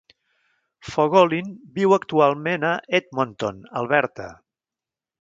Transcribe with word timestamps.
Fogolin 0.93 1.51
viu 1.77 1.95
actualment 1.99 2.67
a 2.73 2.75
Edmonton, 3.03 3.63
Alberta. 3.83 4.31